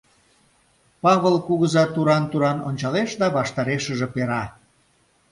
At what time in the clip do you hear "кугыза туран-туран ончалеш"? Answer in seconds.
1.47-3.09